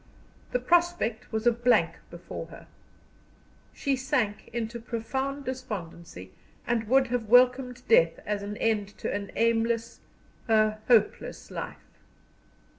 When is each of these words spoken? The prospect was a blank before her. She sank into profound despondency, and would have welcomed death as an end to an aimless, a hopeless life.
The 0.51 0.57
prospect 0.57 1.31
was 1.31 1.45
a 1.45 1.51
blank 1.51 1.97
before 2.09 2.47
her. 2.47 2.65
She 3.71 3.95
sank 3.95 4.47
into 4.51 4.79
profound 4.79 5.45
despondency, 5.45 6.31
and 6.65 6.85
would 6.85 7.09
have 7.09 7.29
welcomed 7.29 7.87
death 7.87 8.17
as 8.25 8.41
an 8.41 8.57
end 8.57 8.87
to 8.97 9.13
an 9.13 9.31
aimless, 9.35 9.99
a 10.47 10.77
hopeless 10.87 11.51
life. 11.51 11.99